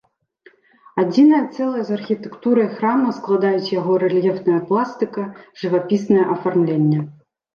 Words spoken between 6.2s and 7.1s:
афармленне.